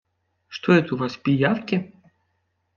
Что 0.47 0.73
это 0.73 0.95
у 0.95 0.97
вас, 0.97 1.15
пиявки? 1.15 1.93